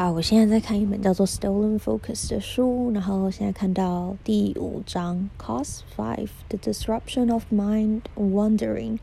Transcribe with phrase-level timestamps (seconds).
[0.00, 8.98] 好，我现在在看一本叫做《Stolen Focus》的书，然后现在看到第五章，Cause Five: The Disruption of Mind Wandering。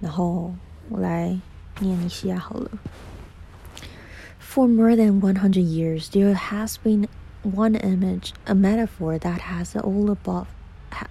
[0.00, 0.52] 然后
[0.88, 1.40] 我来
[1.80, 2.70] 念一下好了。
[4.40, 7.08] For more than 100 years, there has been
[7.42, 10.46] one image, a metaphor that has all above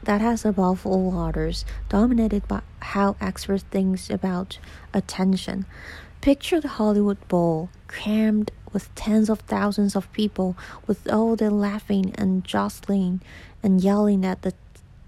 [0.06, 4.60] that has above all others dominated by how experts think about
[4.94, 5.66] attention.
[6.22, 10.55] Picture the Hollywood Bowl, crammed with tens of thousands of people,
[10.87, 13.23] with all the laughing and jostling
[13.63, 14.53] and yelling at the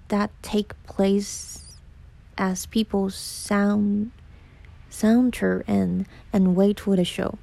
[0.08, 1.76] that take place
[2.38, 4.10] as people sound
[4.88, 7.36] saunter in and wait for the show.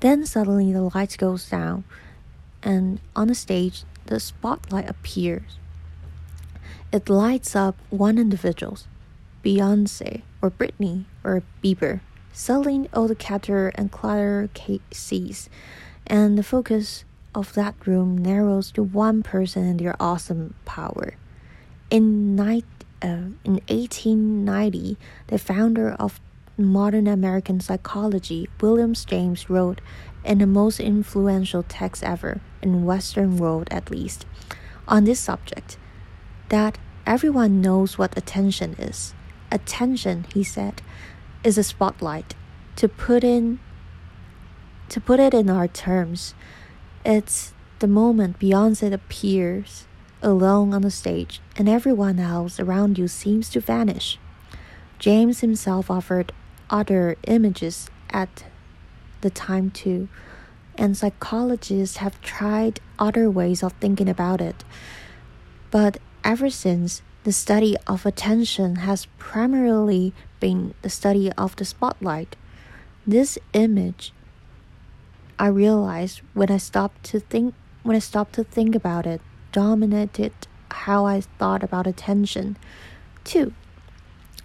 [0.00, 1.84] Then suddenly the lights goes down,
[2.62, 5.58] and on the stage the spotlight appears.
[6.90, 8.78] It lights up one individual,
[9.44, 12.00] Beyonce or Britney or Bieber
[12.32, 15.48] selling all the cater and clutter cases,
[16.06, 17.04] and the focus
[17.34, 21.14] of that room narrows to one person and their awesome power.
[21.90, 22.64] In, night,
[23.02, 24.96] uh, in 1890,
[25.28, 26.20] the founder of
[26.58, 29.80] modern American psychology, William James, wrote
[30.24, 34.26] in the most influential text ever, in Western world at least,
[34.86, 35.76] on this subject,
[36.48, 39.14] that everyone knows what attention is.
[39.50, 40.80] Attention, he said,
[41.44, 42.34] is a spotlight.
[42.76, 43.60] To put in
[44.88, 46.34] to put it in our terms,
[47.04, 49.86] it's the moment Beyonce appears
[50.22, 54.18] alone on the stage and everyone else around you seems to vanish.
[54.98, 56.32] James himself offered
[56.70, 58.44] other images at
[59.20, 60.08] the time too,
[60.76, 64.64] and psychologists have tried other ways of thinking about it.
[65.70, 72.36] But ever since, the study of attention has primarily been the study of the spotlight.
[73.06, 74.12] This image
[75.38, 79.20] I realized when I stopped to think when I stopped to think about it
[79.50, 80.32] dominated
[80.70, 82.56] how I thought about attention.
[83.24, 83.52] 2.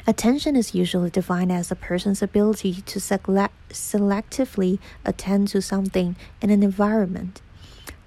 [0.08, 6.50] Attention is usually defined as a person's ability to select, selectively attend to something in
[6.50, 7.42] an environment.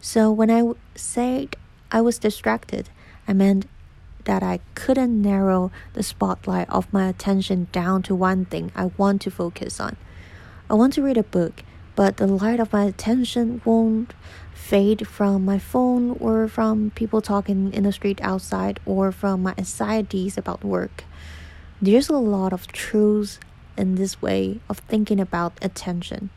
[0.00, 1.56] So when I said
[1.92, 2.88] I was distracted,
[3.28, 3.66] I meant
[4.24, 9.22] that I couldn't narrow the spotlight of my attention down to one thing I want
[9.22, 9.96] to focus on.
[10.68, 11.62] I want to read a book,
[11.96, 14.14] but the light of my attention won't
[14.54, 19.54] fade from my phone or from people talking in the street outside or from my
[19.58, 21.04] anxieties about work.
[21.82, 23.40] There's a lot of truths
[23.76, 26.30] in this way of thinking about attention,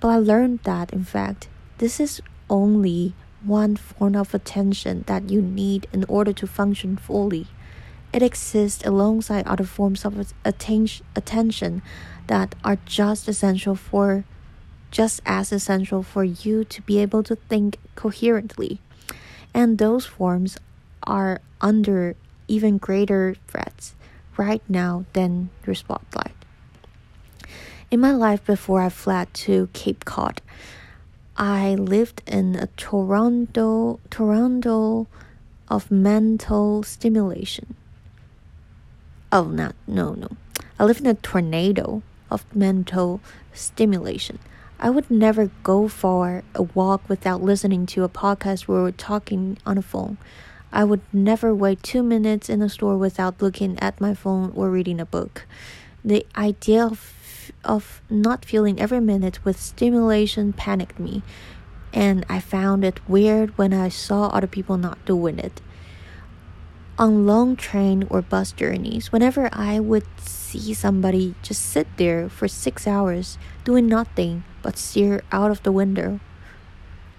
[0.00, 2.20] but I learned that in fact, this is
[2.50, 7.46] only one form of attention that you need in order to function fully.
[8.12, 11.82] It exists alongside other forms of attention
[12.26, 14.24] that are just essential for
[14.90, 18.80] just as essential for you to be able to think coherently.
[19.52, 20.58] And those forms
[21.02, 22.16] are under
[22.48, 23.94] even greater threats
[24.36, 26.34] right now than your spotlight.
[27.90, 30.40] In my life before I fled to Cape Cod,
[31.38, 35.06] I lived in a Toronto Toronto
[35.68, 37.76] of mental stimulation.
[39.30, 40.30] Oh, not no no.
[40.80, 43.20] I lived in a tornado of mental
[43.52, 44.40] stimulation.
[44.80, 49.78] I would never go for a walk without listening to a podcast we're talking on
[49.78, 50.18] a phone.
[50.72, 54.70] I would never wait two minutes in a store without looking at my phone or
[54.70, 55.46] reading a book.
[56.04, 57.14] The idea of
[57.64, 61.22] of not feeling every minute with stimulation panicked me,
[61.92, 65.60] and I found it weird when I saw other people not doing it.
[66.98, 72.48] On long train or bus journeys, whenever I would see somebody just sit there for
[72.48, 76.18] six hours doing nothing but stare out of the window,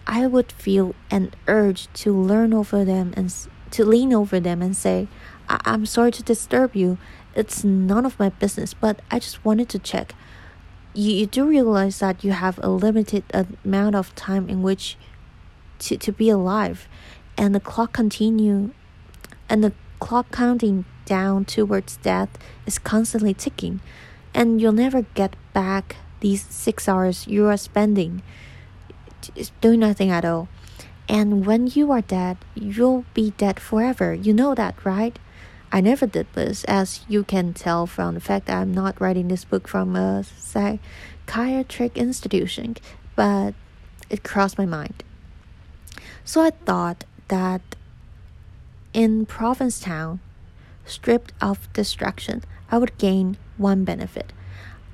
[0.05, 3.33] I would feel an urge to learn over them and
[3.71, 5.07] to lean over them and say,
[5.47, 6.97] I- I'm sorry to disturb you.
[7.35, 10.15] It's none of my business, but I just wanted to check
[10.99, 13.23] you, you do realize that you have a limited
[13.63, 14.97] amount of time in which
[15.79, 16.87] to, to be alive.
[17.37, 18.71] And the clock continue
[19.47, 22.29] and the clock counting down towards death
[22.65, 23.79] is constantly ticking.
[24.33, 28.21] And you'll never get back these six hours you are spending
[29.61, 30.49] doing nothing at all.
[31.07, 34.13] And when you are dead you'll be dead forever.
[34.13, 35.17] You know that right
[35.71, 39.27] I never did this, as you can tell from the fact that I'm not writing
[39.27, 42.75] this book from a psychiatric institution,
[43.15, 43.53] but
[44.09, 45.03] it crossed my mind.
[46.25, 47.61] So I thought that
[48.93, 50.19] in Provincetown,
[50.85, 54.33] stripped of distraction, I would gain one benefit.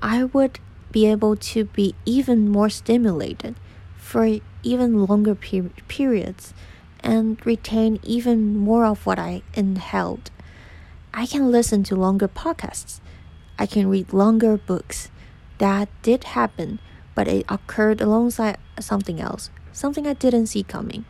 [0.01, 0.59] I would
[0.91, 3.55] be able to be even more stimulated
[3.97, 6.53] for even longer per- periods
[6.99, 10.31] and retain even more of what I inhaled.
[11.17, 12.99] I can listen to longer podcasts.
[13.57, 15.09] I can read longer books.
[15.59, 16.79] That did happen,
[17.15, 21.05] but it occurred alongside something else, something I didn't see coming.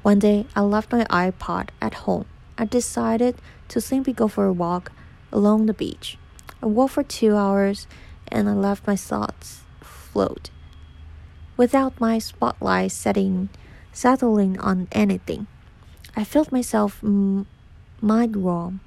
[0.00, 2.24] One day, I left my iPod at home.
[2.56, 3.36] I decided
[3.68, 4.90] to simply go for a walk
[5.30, 6.16] along the beach.
[6.62, 7.86] I walked for two hours
[8.28, 10.48] and I left my thoughts float
[11.58, 13.50] without my spotlight setting
[13.92, 15.46] settling on anything.
[16.16, 18.80] I felt myself mind roam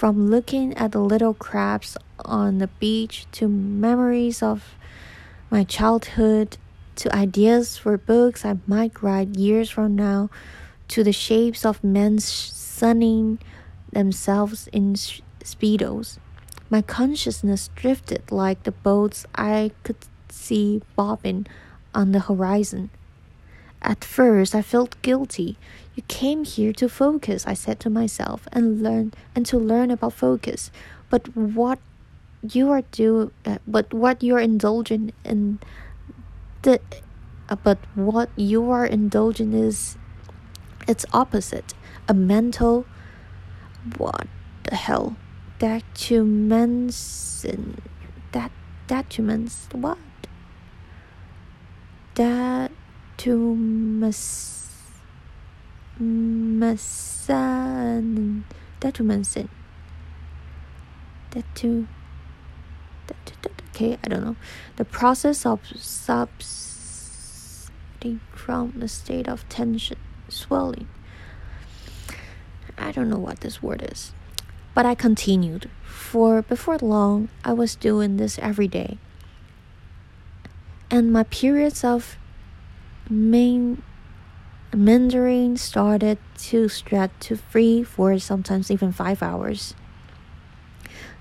[0.00, 1.94] from looking at the little crabs
[2.24, 4.74] on the beach to memories of
[5.50, 6.56] my childhood
[6.96, 10.30] to ideas for books I might write years from now
[10.88, 13.40] to the shapes of men sunning
[13.92, 16.16] themselves in speedos.
[16.70, 21.46] My consciousness drifted like the boats I could see bobbing
[21.94, 22.88] on the horizon.
[23.82, 25.56] At first, I felt guilty.
[25.94, 30.12] You came here to focus, I said to myself, and learn and to learn about
[30.12, 30.70] focus.
[31.08, 31.78] But what
[32.42, 35.60] you are do, uh, but what you're indulging in,
[36.62, 36.80] the,
[37.48, 39.96] uh, but what you are indulging is,
[40.86, 41.74] its opposite,
[42.08, 42.84] a mental.
[43.96, 44.26] What
[44.64, 45.16] the hell?
[45.58, 47.46] Documents
[48.32, 48.50] that
[48.86, 49.98] documents what?
[52.14, 52.72] That
[53.20, 54.68] to mas
[56.00, 56.82] masan
[58.80, 59.48] that that.
[63.70, 64.36] okay I don't know.
[64.76, 67.00] The process of subsiding
[68.32, 70.88] from the state of tension swelling.
[72.78, 74.12] I don't know what this word is
[74.74, 75.68] but I continued.
[75.84, 78.98] For before long I was doing this every day.
[80.90, 82.16] And my periods of
[83.10, 83.82] main
[84.72, 89.74] Mandarin started to stretch to three, four, sometimes even five hours.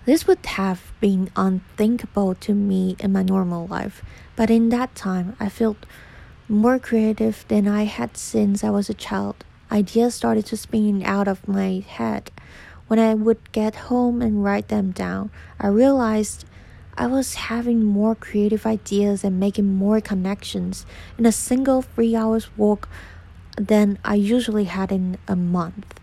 [0.06, 4.04] This would have been unthinkable to me in my normal life,
[4.36, 5.86] but in that time I felt
[6.48, 9.44] more creative than I had since I was a child.
[9.72, 12.32] Ideas started to spin out of my head.
[12.88, 16.46] When I would get home and write them down, I realized
[17.00, 20.86] I was having more creative ideas and making more connections
[21.18, 22.90] in a single three hours walk
[23.56, 25.98] than I usually had in a month.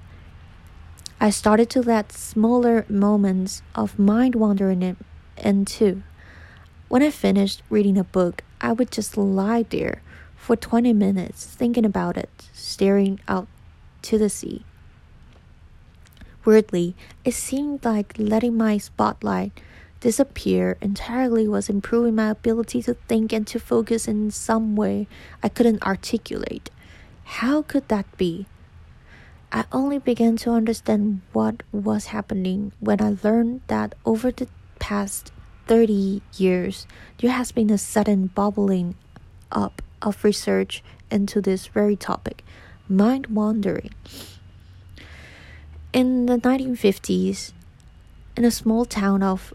[1.21, 4.97] I started to let smaller moments of mind wandering
[5.37, 6.03] in, too.
[6.89, 10.01] When I finished reading a book, I would just lie there
[10.35, 13.49] for 20 minutes thinking about it, staring out
[14.01, 14.65] to the sea.
[16.47, 19.61] Weirdly, it seemed like letting my spotlight
[20.01, 25.07] disappear entirely was improving my ability to think and to focus in some way
[25.43, 26.71] I couldn't articulate.
[27.25, 28.47] How could that be?
[29.53, 34.49] I only began to understand what was happening when I learned that over the
[34.79, 35.33] past
[35.67, 36.87] 30 years,
[37.19, 38.97] there has been a sudden bubbling
[39.51, 42.45] up of research into this very topic
[42.89, 43.91] mind wandering.
[45.93, 47.53] In the 1950s,
[48.37, 49.55] in a small town of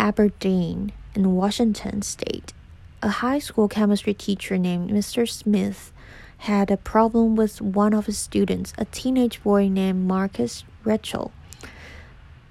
[0.00, 2.54] Aberdeen in Washington state,
[3.02, 5.28] a high school chemistry teacher named Mr.
[5.28, 5.92] Smith
[6.38, 11.32] had a problem with one of his students, a teenage boy named Marcus Raichle.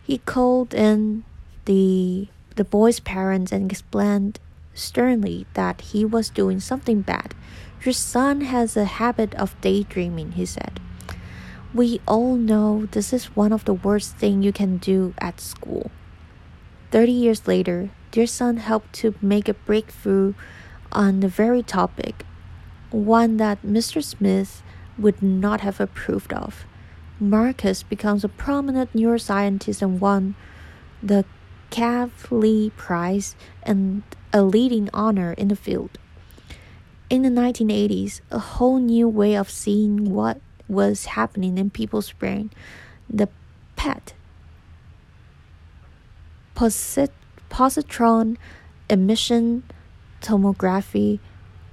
[0.04, 1.24] He called in
[1.66, 4.40] the the boy's parents and explained
[4.76, 7.34] sternly that he was doing something bad.
[7.84, 10.80] Your son has a habit of daydreaming, he said.
[11.74, 15.90] We all know this is one of the worst things you can do at school.
[16.92, 20.34] Thirty years later, dear son helped to make a breakthrough
[20.92, 22.26] on the very topic,
[22.90, 24.04] one that Mr.
[24.04, 24.64] Smith
[24.98, 26.66] would not have approved of.
[27.20, 30.36] Marcus becomes a prominent neuroscientist and won
[31.04, 31.26] the
[31.70, 34.02] Kavli Prize and
[34.34, 36.00] a leading honor in the field.
[37.10, 42.50] In the 1980s, a whole new way of seeing what was happening in people's brain,
[43.10, 43.30] the
[43.76, 44.14] PET
[46.60, 47.14] posit-
[47.50, 48.36] positron
[48.90, 49.64] emission
[50.22, 51.20] tomography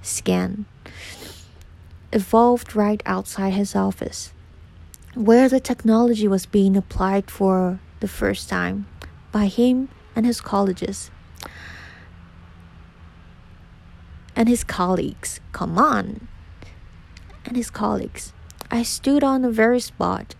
[0.01, 0.65] scan
[2.13, 4.31] evolved right outside his office,
[5.13, 8.87] where the technology was being applied for the first time
[9.33, 11.11] by him and his colleges
[14.37, 15.41] and his colleagues.
[15.51, 16.29] Come on!
[17.45, 18.31] And his colleagues.
[18.71, 20.35] I stood on the very spot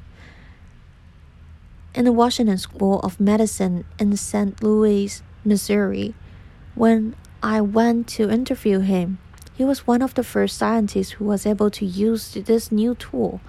[1.98, 4.62] in the Washington School of Medicine in St.
[4.62, 6.14] Louis, Missouri.
[6.76, 9.18] When I went to interview him,
[9.58, 13.42] He was one of the first scientists who was able to use this new tool.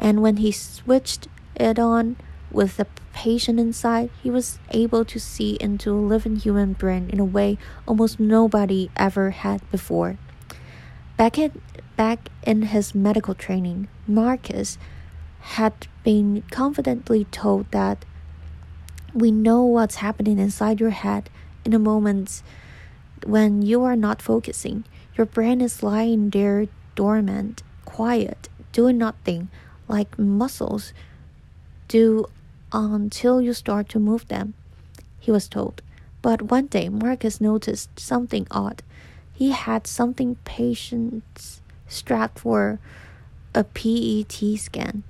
[0.00, 2.16] And when he switched it on
[2.50, 7.20] with the patient inside, he was able to see into a living human brain in
[7.20, 10.18] a way almost nobody ever had before.
[11.16, 11.62] Back in,
[11.96, 14.76] back in his medical training, Marcus
[15.44, 18.04] had been confidently told that
[19.12, 21.28] we know what's happening inside your head
[21.64, 22.42] in a moment
[23.24, 24.84] when you are not focusing.
[25.16, 29.48] Your brain is lying there dormant, quiet, doing nothing,
[29.86, 30.92] like muscles
[31.88, 32.26] do
[32.72, 34.54] until you start to move them,
[35.20, 35.82] he was told.
[36.22, 38.82] But one day, Marcus noticed something odd.
[39.32, 42.80] He had something patients strapped for
[43.54, 45.04] a PET scan.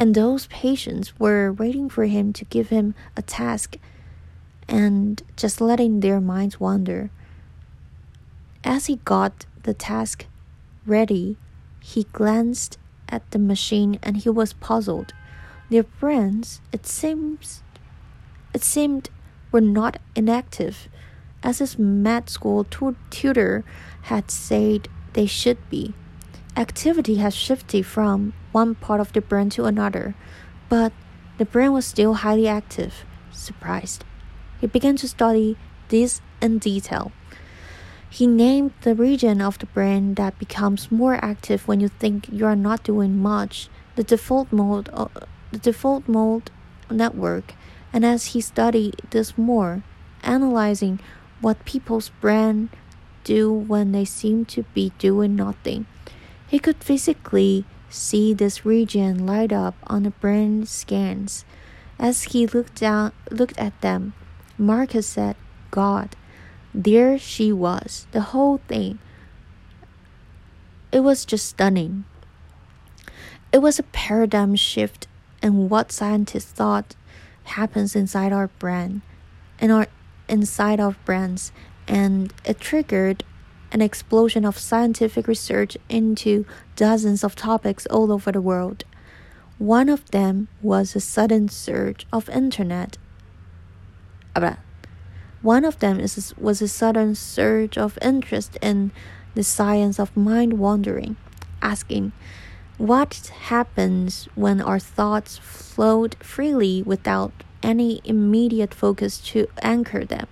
[0.00, 3.76] And those patients were waiting for him to give him a task
[4.66, 7.10] and just letting their minds wander.
[8.64, 10.24] As he got the task
[10.86, 11.36] ready,
[11.80, 12.78] he glanced
[13.10, 15.12] at the machine and he was puzzled.
[15.68, 17.62] Their brains, it seems,
[18.54, 19.10] it seemed,
[19.52, 20.88] were not inactive,
[21.42, 22.64] as his med school
[23.10, 23.64] tutor
[24.04, 25.92] had said they should be.
[26.56, 30.14] Activity had shifted from one part of the brain to another,
[30.68, 30.92] but
[31.38, 33.04] the brain was still highly active.
[33.32, 34.04] Surprised,
[34.60, 35.56] he began to study
[35.88, 37.12] this in detail.
[38.08, 42.44] He named the region of the brain that becomes more active when you think you
[42.44, 45.06] are not doing much the default mode, uh,
[45.52, 46.50] the default mode
[46.90, 47.54] network.
[47.92, 49.82] And as he studied this more,
[50.22, 51.00] analyzing
[51.40, 52.70] what people's brain
[53.24, 55.86] do when they seem to be doing nothing,
[56.48, 61.44] he could physically see this region light up on the brain scans.
[61.98, 64.14] As he looked down, looked at them,
[64.56, 65.36] Marcus said,
[65.70, 66.16] "God."
[66.72, 69.00] There she was, the whole thing.
[70.92, 72.04] It was just stunning.
[73.52, 75.08] It was a paradigm shift
[75.42, 76.94] in what scientists thought
[77.44, 79.02] happens inside our brain,
[79.58, 79.88] in our
[80.28, 81.50] inside our brains,
[81.88, 83.24] and it triggered
[83.72, 86.44] an explosion of scientific research into
[86.76, 88.84] dozens of topics all over the world.
[89.58, 92.96] One of them was a sudden surge of internet.
[95.42, 98.90] One of them is, was a sudden surge of interest in
[99.34, 101.16] the science of mind wandering,
[101.62, 102.12] asking,
[102.78, 110.26] What happens when our thoughts float freely without any immediate focus to anchor them?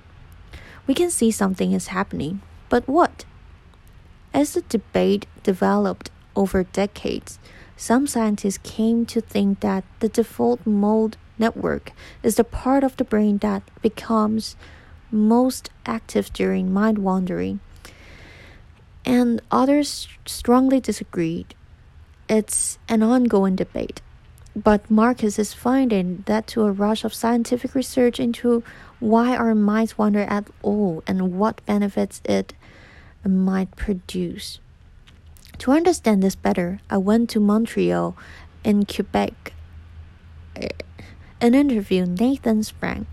[0.86, 3.24] We can see something is happening, but what?
[4.34, 7.38] As the debate developed over decades,
[7.76, 11.92] some scientists came to think that the default mode network
[12.22, 14.56] is the part of the brain that becomes
[15.10, 17.60] most active during mind wandering,
[19.04, 21.54] and others strongly disagreed.
[22.28, 24.02] It's an ongoing debate.
[24.54, 28.64] But Marcus is finding that to a rush of scientific research into
[28.98, 32.54] why our minds wander at all and what benefits it
[33.24, 34.60] might produce.
[35.58, 38.16] To understand this better, I went to Montreal
[38.62, 39.52] in Quebec
[40.56, 40.68] eh,
[41.40, 43.06] and interviewed Nathan Spreng,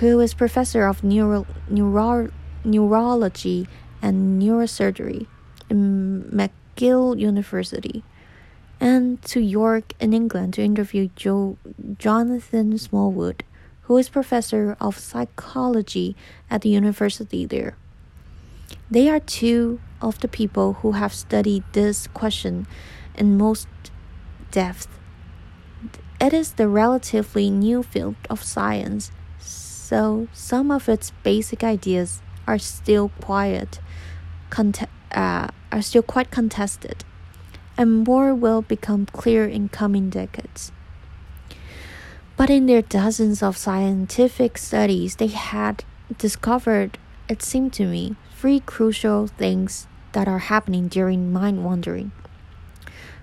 [0.00, 2.30] who is professor of neuro, neuro,
[2.64, 3.66] neurology
[4.02, 5.26] and neurosurgery
[5.68, 8.02] in McGill University,
[8.78, 11.56] and to York in England to interview Joe,
[11.98, 13.44] Jonathan Smallwood,
[13.82, 16.16] who is professor of psychology
[16.50, 17.76] at the university there.
[18.90, 22.66] They are two of the people who have studied this question
[23.14, 23.68] in most
[24.50, 24.88] depth.
[26.20, 29.10] It is the relatively new field of science
[29.90, 33.80] so some of its basic ideas are still quiet,
[34.56, 37.04] uh, are still quite contested,
[37.76, 40.70] and more will become clear in coming decades.
[42.36, 45.82] But in their dozens of scientific studies, they had
[46.18, 46.96] discovered,
[47.28, 52.10] it seemed to me, three crucial things that are happening during mind wandering.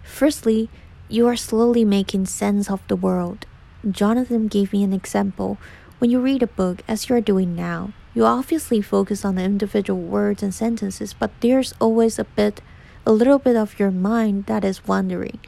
[0.03, 0.69] Firstly,
[1.09, 3.47] you are slowly making sense of the world.
[3.89, 5.57] Jonathan gave me an example
[5.97, 9.99] when you read a book, as you're doing now, you obviously focus on the individual
[9.99, 12.61] words and sentences, but there's always a bit,
[13.03, 15.39] a little bit of your mind that is wandering.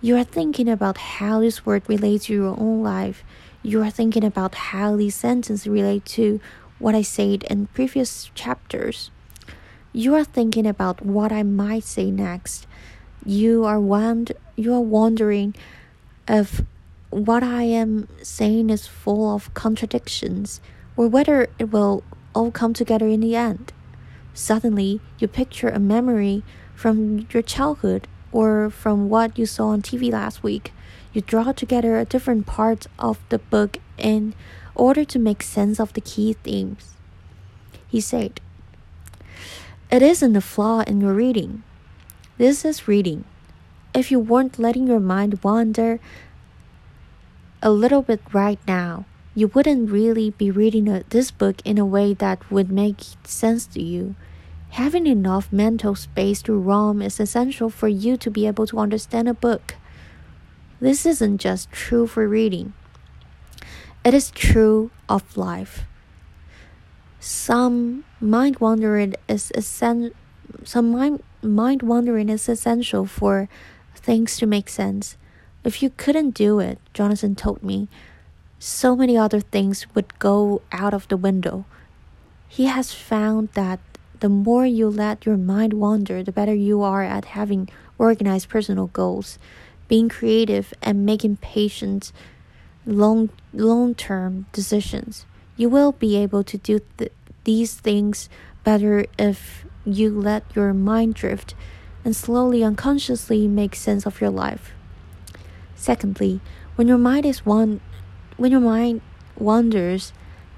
[0.00, 3.24] You are thinking about how this word relates to your own life.
[3.64, 6.40] You are thinking about how these sentences relate to
[6.78, 9.10] what I said in previous chapters.
[9.92, 12.66] You are thinking about what I might say next.
[13.24, 15.54] You are wand- you are wondering
[16.28, 16.62] if
[17.10, 20.60] what I am saying is full of contradictions,
[20.96, 22.04] or whether it will
[22.34, 23.72] all come together in the end.
[24.34, 26.44] Suddenly, you picture a memory
[26.74, 30.72] from your childhood or from what you saw on TV last week.
[31.12, 34.34] You draw together a different part of the book in
[34.78, 36.94] order to make sense of the key themes.
[37.86, 38.40] He said,
[39.90, 41.62] It isn't a flaw in your reading.
[42.38, 43.24] This is reading.
[43.92, 45.98] If you weren't letting your mind wander
[47.60, 49.04] a little bit right now,
[49.34, 53.66] you wouldn't really be reading a, this book in a way that would make sense
[53.66, 54.14] to you.
[54.70, 59.28] Having enough mental space to roam is essential for you to be able to understand
[59.28, 59.76] a book.
[60.80, 62.74] This isn't just true for reading,
[64.08, 65.84] it is true of life.
[67.20, 70.14] Some mind wandering is essen-
[70.64, 73.50] some mind, mind wandering is essential for
[73.94, 75.18] things to make sense.
[75.62, 77.88] If you couldn't do it, Jonathan told me,
[78.58, 81.66] so many other things would go out of the window.
[82.48, 83.78] He has found that
[84.20, 88.86] the more you let your mind wander, the better you are at having organized personal
[88.86, 89.38] goals,
[89.86, 92.10] being creative, and making patient,
[92.86, 95.26] long long term decisions.
[95.56, 97.12] You will be able to do th-
[97.44, 98.28] these things
[98.64, 101.54] better if you let your mind drift
[102.04, 104.72] and slowly unconsciously make sense of your life.
[105.74, 106.40] Secondly,
[106.76, 107.80] when your mind is one
[108.36, 109.00] when your mind
[109.36, 110.12] wanders,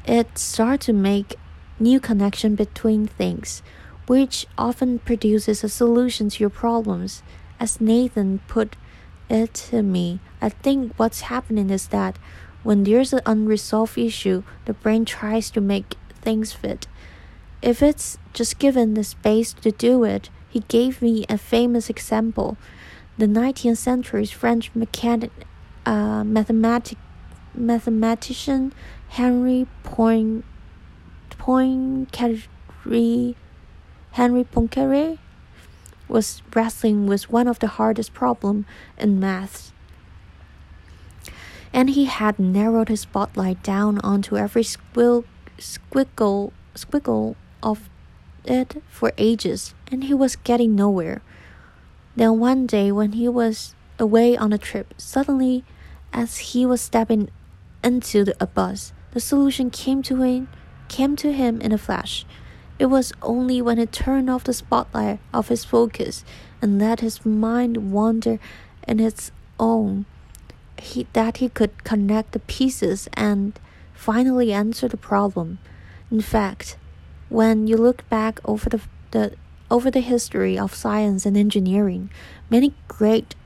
[0.05, 1.37] it starts to make
[1.79, 3.63] new connection between things,
[4.07, 7.23] which often produces a solution to your problems.
[7.59, 8.77] As Nathan put
[9.29, 12.19] it to me, I think what's happening is that
[12.63, 16.87] when there's an unresolved issue, the brain tries to make things fit.
[17.63, 22.57] If it's just given the space to do it, he gave me a famous example.
[23.19, 25.31] The 19th century's French mechanic,
[25.85, 26.99] uh, mathematic,
[27.55, 28.73] mathematician
[29.09, 30.45] Henry Point
[31.31, 33.35] Poincaré,
[34.13, 35.19] Henry Poincaré
[36.09, 38.67] was wrestling with one of the hardest problems
[38.99, 39.73] in maths.
[41.73, 45.25] And he had narrowed his spotlight down onto every squiggle,
[45.59, 47.89] squiggle, squiggle of
[48.45, 51.23] it for ages, and he was getting nowhere.
[52.17, 55.65] Then one day, when he was away on a trip, suddenly,
[56.13, 57.31] as he was stepping
[57.85, 60.49] into the, a bus, the solution came to him
[60.89, 62.27] came to him in a flash.
[62.79, 66.25] It was only when he turned off the spotlight of his focus
[66.61, 68.39] and let his mind wander
[68.89, 70.05] in its own
[70.81, 73.59] he, that he could connect the pieces and
[73.95, 75.59] finally answer the problem.
[76.11, 76.77] In fact,
[77.29, 78.81] when you look back over the,
[79.13, 79.35] the
[79.71, 82.11] over the history of science and engineering,
[82.51, 83.37] many great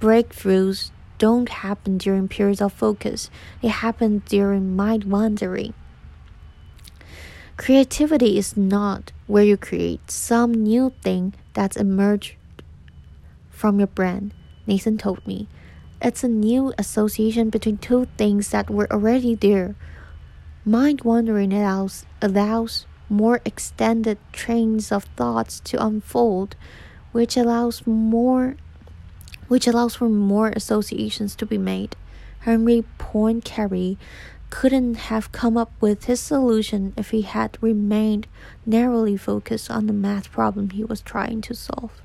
[0.00, 3.30] breakthroughs don't happen during periods of focus.
[3.60, 5.74] They happen during mind wandering.
[7.56, 12.36] Creativity is not where you create some new thing that's emerged
[13.50, 14.32] from your brain,
[14.66, 15.48] Nathan told me.
[16.02, 19.74] It's a new association between two things that were already there.
[20.64, 26.54] Mind wandering allows, allows more extended trains of thoughts to unfold,
[27.12, 28.56] which allows more
[29.48, 31.94] which allows for more associations to be made.
[32.40, 33.96] Henry Poincaré
[34.50, 38.26] couldn't have come up with his solution if he had remained
[38.64, 42.02] narrowly focused on the math problem he was trying to solve.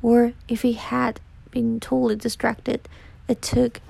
[0.00, 1.20] Or if he had
[1.57, 2.87] been totally distracted,
[3.27, 3.81] it took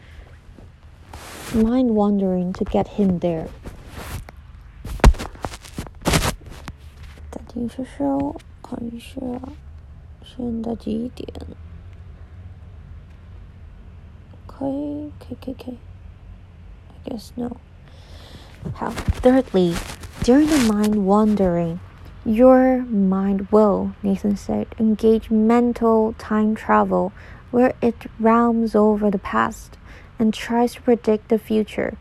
[1.53, 3.47] mind wandering to get him there.
[7.31, 9.19] 暂停说说，看一下
[10.23, 11.27] 现在几点？
[14.47, 15.77] 可以，可以，可以，可以。
[17.05, 17.57] guess no.
[18.75, 18.91] How?
[19.21, 19.75] Thirdly,
[20.23, 21.79] during the mind wandering,
[22.28, 27.10] your mind will, Nathan said, engage mental time travel
[27.50, 29.78] where it roams over the past
[30.18, 31.96] and tries to predict the future.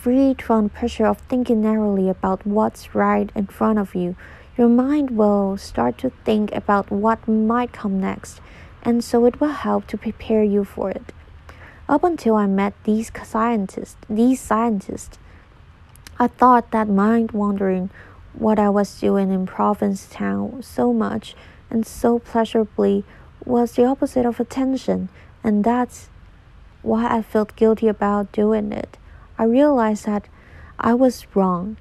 [0.00, 4.14] Freed from the pressure of thinking narrowly about what's right in front of you,
[4.56, 8.40] your mind will start to think about what might come next,
[8.84, 11.12] and so it will help to prepare you for it.
[11.88, 15.18] Up until I met these scientists, these scientists,
[16.16, 17.90] I thought that mind wandering
[18.38, 21.34] what I was doing in Provincetown so much
[21.70, 23.04] and so pleasurably
[23.44, 25.08] was the opposite of attention,
[25.42, 26.08] and that's
[26.82, 28.96] why I felt guilty about doing it.
[29.38, 30.28] I realized that
[30.78, 31.76] I was wrong.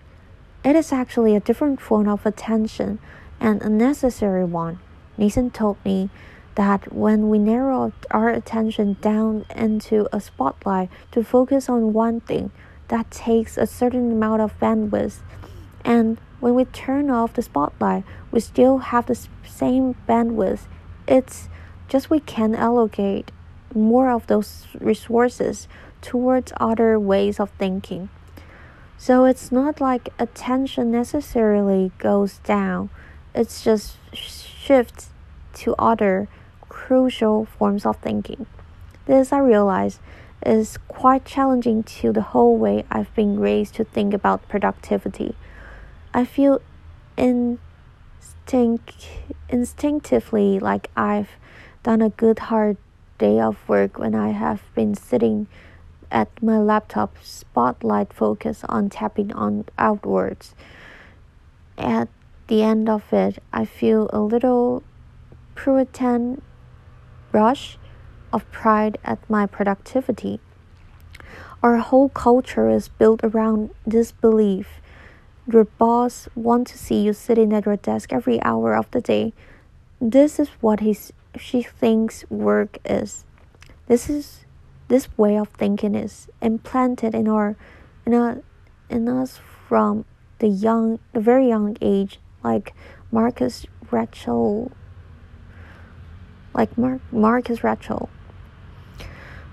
[0.63, 2.99] It is actually a different form of attention
[3.39, 4.79] and a necessary one.
[5.17, 6.09] Nathan told me
[6.55, 12.51] that when we narrow our attention down into a spotlight to focus on one thing,
[12.87, 15.19] that takes a certain amount of bandwidth.
[15.83, 20.67] And when we turn off the spotlight, we still have the same bandwidth.
[21.08, 21.47] It's
[21.88, 23.32] just we can allocate
[23.73, 25.69] more of those resources
[26.01, 28.10] towards other ways of thinking.
[28.97, 32.89] So it's not like attention necessarily goes down,
[33.34, 35.12] it's just shifts
[35.63, 36.27] to other
[36.67, 38.47] crucial forms of thinking.
[39.06, 40.01] This I realize
[40.45, 45.36] is quite challenging to the whole way I've been raised to think about productivity.
[46.13, 46.62] I feel
[47.17, 49.10] instinct,
[49.49, 51.32] instinctively like I've
[51.82, 52.78] done a good hard
[53.17, 55.47] day of work when I have been sitting
[56.12, 60.54] at my laptop, spotlight focus on tapping on outwards.
[61.78, 62.10] At
[62.47, 64.84] the end of it, I feel a little
[65.56, 66.41] Puritan
[67.32, 67.80] rush
[68.32, 70.39] of pride at my productivity.
[71.63, 74.82] Our whole culture is built around this belief.
[75.51, 79.34] Your boss wants to see you sitting at your desk every hour of the day.
[79.99, 83.25] This is what he's, she thinks work is.
[83.88, 84.45] This is
[84.88, 87.56] this way of thinking is implanted in our
[88.06, 88.43] in, our,
[88.89, 90.06] in us from
[90.39, 92.73] the young the very young age like
[93.12, 94.71] Marcus Raichle
[96.53, 98.10] like Mar- Marcus Raichle.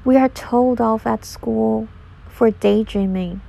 [0.04, 1.88] we are told off at school
[2.28, 3.40] for daydreaming.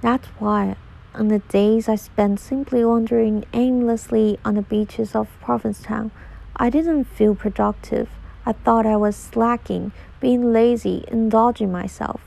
[0.00, 0.76] That's why,
[1.14, 6.10] on the days I spent simply wandering aimlessly on the beaches of Provincetown,
[6.56, 8.08] I didn't feel productive.
[8.44, 12.20] I thought I was slacking, being lazy, indulging myself.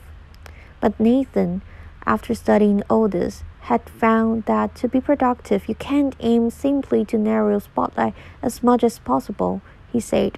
[0.80, 1.62] But Nathan,
[2.06, 7.18] after studying all this, had found that to be productive, you can't aim simply to
[7.18, 10.38] narrow spotlight as much as possible, he said.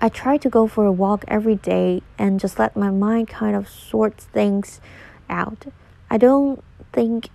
[0.00, 3.56] I try to go for a walk every day and just let my mind kind
[3.56, 4.80] of sort things
[5.28, 5.66] out.
[6.08, 7.28] I don't think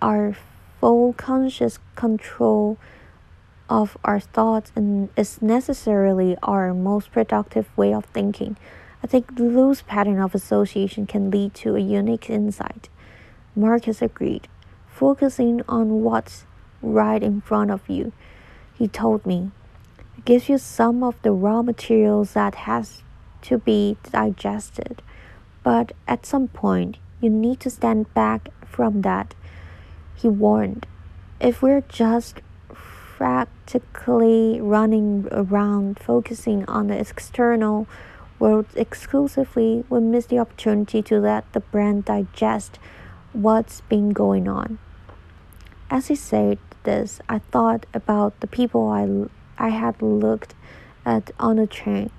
[0.00, 0.36] our
[0.80, 2.78] full conscious control
[3.68, 8.56] of our thoughts and is necessarily our most productive way of thinking.
[9.02, 12.88] I think the loose pattern of association can lead to a unique insight.
[13.54, 14.48] Marcus agreed,
[14.88, 16.44] focusing on what's
[16.82, 18.12] right in front of you.
[18.74, 19.50] He told me,
[20.24, 23.02] gives you some of the raw materials that has
[23.42, 25.02] to be digested.
[25.62, 29.34] But at some point, you need to stand back from that.
[30.14, 30.86] He warned.
[31.40, 37.86] If we're just practically running around focusing on the external
[38.38, 42.78] world exclusively, we miss the opportunity to let the brain digest
[43.32, 44.78] what's been going on.
[45.90, 49.28] As he said this, I thought about the people I
[49.58, 50.54] I had looked
[51.04, 52.10] at on the train,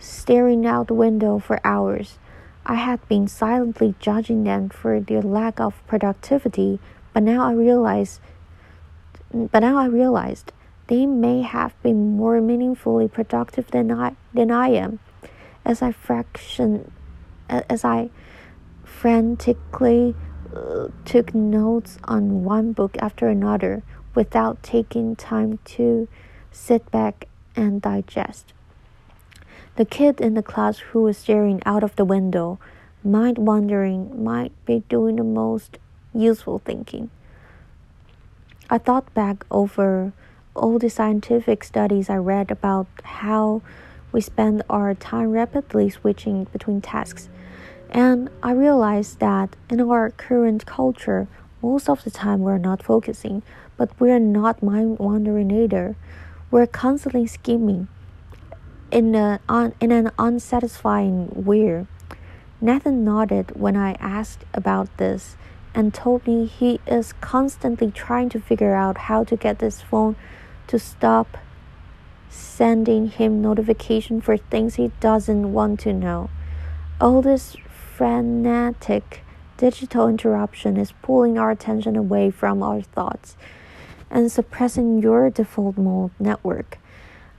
[0.00, 2.18] staring out the window for hours.
[2.64, 6.78] I had been silently judging them for their lack of productivity,
[7.12, 8.20] but now I realized
[9.32, 10.52] but now I realized
[10.88, 15.00] they may have been more meaningfully productive than I than I am.
[15.64, 16.92] As I fraction
[17.48, 18.10] as I
[18.84, 20.14] frantically
[20.54, 23.82] uh, took notes on one book after another
[24.14, 26.08] without taking time to
[26.50, 28.52] sit back and digest.
[29.76, 32.58] The kid in the class who was staring out of the window,
[33.02, 35.78] mind wandering, might be doing the most
[36.12, 37.08] useful thinking.
[38.68, 40.12] I thought back over
[40.54, 43.62] all the scientific studies I read about how
[44.12, 47.30] we spend our time rapidly switching between tasks.
[47.88, 51.28] And I realized that in our current culture,
[51.62, 53.42] most of the time we're not focusing,
[53.78, 55.96] but we're not mind wandering either.
[56.50, 57.88] We're constantly scheming
[58.92, 59.40] in, a,
[59.80, 61.86] in an unsatisfying way.
[62.60, 65.36] Nathan nodded when I asked about this
[65.74, 70.14] and told me he is constantly trying to figure out how to get this phone
[70.68, 71.38] to stop
[72.28, 76.30] sending him notification for things he doesn't want to know.
[77.00, 77.56] All this
[77.96, 79.22] frenetic
[79.56, 83.36] digital interruption is pulling our attention away from our thoughts
[84.10, 86.78] and suppressing your default mode network.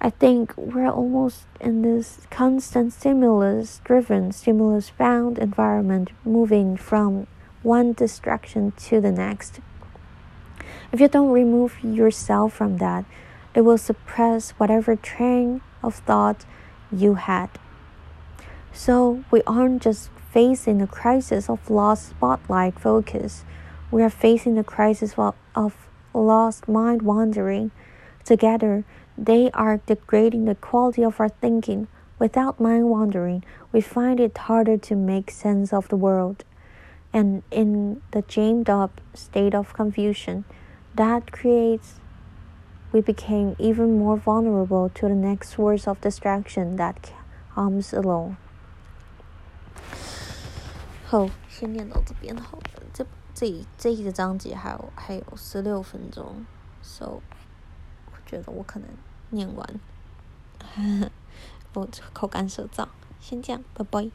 [0.06, 7.26] I think we're almost in this constant stimulus driven, stimulus bound environment, moving from
[7.62, 9.62] one distraction to the next.
[10.92, 13.06] If you don't remove yourself from that,
[13.56, 16.44] it will suppress whatever train of thought
[16.92, 17.50] you had.
[18.74, 23.46] So we aren't just facing a crisis of lost spotlight focus,
[23.90, 25.16] we are facing the crisis
[25.56, 27.72] of lost mind wandering.
[28.26, 28.86] Together,
[29.17, 31.89] they are degrading the quality of our thinking.
[32.19, 36.45] Without mind wandering, we find it harder to make sense of the world.
[37.13, 40.45] and in the jammed up state of confusion,
[40.95, 42.01] that creates
[42.93, 47.13] we became even more vulnerable to the next source of distraction that
[47.55, 48.37] comes along.
[51.07, 52.83] 好，先念到这边好了。
[52.93, 56.47] 这这这一个章节还有还有十六分钟，
[56.83, 57.23] so 我
[58.34, 58.90] 觉得我可能
[59.30, 59.68] 念完，
[60.60, 61.12] 呵呵
[61.74, 62.88] 我口干舌燥，
[63.22, 64.10] 先这样，拜拜。